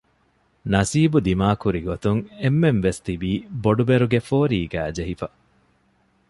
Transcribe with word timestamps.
ނަސީބު 0.71 1.17
ދިމާކުރިގޮތުން 1.27 2.21
އެންމެންވެސް 2.41 3.01
ތިބީ 3.05 3.31
ބޮޑުބެރުގެ 3.63 4.19
ފޯރީގައި 4.29 4.91
ޖެހިފަ 4.97 5.27